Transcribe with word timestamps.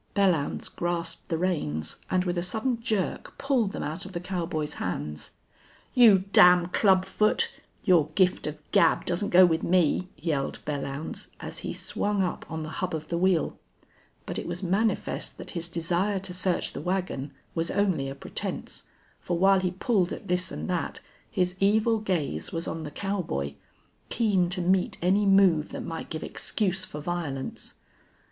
Belllounds 0.15 0.67
grasped 0.67 1.29
the 1.29 1.37
reins, 1.37 1.97
and 2.09 2.23
with 2.25 2.35
a 2.35 2.41
sudden 2.41 2.81
jerk 2.81 3.37
pulled 3.37 3.71
them 3.71 3.83
out 3.83 4.03
of 4.03 4.13
the 4.13 4.19
cowboy's 4.19 4.73
hands. 4.81 5.33
"You 5.93 6.23
damn 6.33 6.69
club 6.69 7.05
foot! 7.05 7.51
Your 7.83 8.07
gift 8.15 8.47
of 8.47 8.63
gab 8.71 9.05
doesn't 9.05 9.29
go 9.29 9.45
with 9.45 9.61
me," 9.61 10.09
yelled 10.17 10.57
Belllounds, 10.65 11.27
as 11.39 11.59
he 11.59 11.71
swung 11.71 12.23
up 12.23 12.47
on 12.49 12.63
the 12.63 12.71
hub 12.81 12.95
of 12.95 13.09
the 13.09 13.17
wheel. 13.19 13.59
But 14.25 14.39
it 14.39 14.47
was 14.47 14.63
manifest 14.63 15.37
that 15.37 15.51
his 15.51 15.69
desire 15.69 16.17
to 16.17 16.33
search 16.33 16.73
the 16.73 16.81
wagon 16.81 17.29
was 17.53 17.69
only 17.69 18.09
a 18.09 18.15
pretense, 18.15 18.85
for 19.19 19.37
while 19.37 19.59
he 19.59 19.69
pulled 19.69 20.11
at 20.11 20.27
this 20.27 20.51
and 20.51 20.67
that 20.67 20.99
his 21.29 21.55
evil 21.59 21.99
gaze 21.99 22.51
was 22.51 22.67
on 22.67 22.81
the 22.81 22.89
cowboy, 22.89 23.53
keen 24.09 24.49
to 24.49 24.61
meet 24.63 24.97
any 25.03 25.27
move 25.27 25.69
that 25.69 25.81
might 25.83 26.09
give 26.09 26.23
excuse 26.23 26.83
for 26.85 27.01
violence. 27.01 27.75